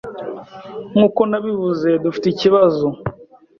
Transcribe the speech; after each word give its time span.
Nkuko 0.91 1.21
nabivuze, 1.29 1.89
dufite 2.03 2.25
ikibazo. 2.29 2.87